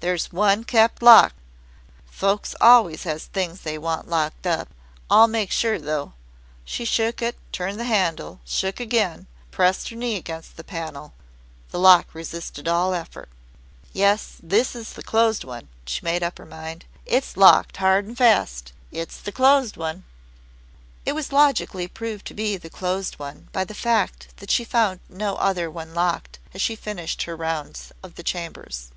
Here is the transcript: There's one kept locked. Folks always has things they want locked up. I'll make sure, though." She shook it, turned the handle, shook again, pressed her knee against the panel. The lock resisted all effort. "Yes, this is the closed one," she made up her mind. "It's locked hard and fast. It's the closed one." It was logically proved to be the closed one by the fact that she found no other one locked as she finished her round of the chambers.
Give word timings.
There's 0.00 0.30
one 0.30 0.62
kept 0.62 1.02
locked. 1.02 1.34
Folks 2.04 2.54
always 2.60 3.02
has 3.04 3.24
things 3.24 3.62
they 3.62 3.76
want 3.76 4.06
locked 4.08 4.46
up. 4.46 4.68
I'll 5.10 5.26
make 5.26 5.50
sure, 5.50 5.80
though." 5.80 6.12
She 6.64 6.84
shook 6.84 7.20
it, 7.22 7.36
turned 7.50 7.80
the 7.80 7.84
handle, 7.86 8.38
shook 8.44 8.78
again, 8.78 9.26
pressed 9.50 9.88
her 9.88 9.96
knee 9.96 10.14
against 10.14 10.56
the 10.56 10.62
panel. 10.62 11.12
The 11.72 11.80
lock 11.80 12.14
resisted 12.14 12.68
all 12.68 12.94
effort. 12.94 13.28
"Yes, 13.92 14.36
this 14.40 14.76
is 14.76 14.92
the 14.92 15.02
closed 15.02 15.42
one," 15.42 15.66
she 15.86 16.02
made 16.04 16.22
up 16.22 16.38
her 16.38 16.46
mind. 16.46 16.84
"It's 17.04 17.36
locked 17.36 17.78
hard 17.78 18.04
and 18.04 18.16
fast. 18.16 18.72
It's 18.92 19.16
the 19.18 19.32
closed 19.32 19.76
one." 19.76 20.04
It 21.04 21.16
was 21.16 21.32
logically 21.32 21.88
proved 21.88 22.26
to 22.28 22.34
be 22.34 22.56
the 22.56 22.70
closed 22.70 23.18
one 23.18 23.48
by 23.50 23.64
the 23.64 23.74
fact 23.74 24.36
that 24.36 24.52
she 24.52 24.62
found 24.64 25.00
no 25.08 25.34
other 25.36 25.68
one 25.68 25.94
locked 25.94 26.38
as 26.54 26.60
she 26.62 26.76
finished 26.76 27.22
her 27.24 27.34
round 27.34 27.80
of 28.04 28.14
the 28.14 28.22
chambers. 28.22 28.92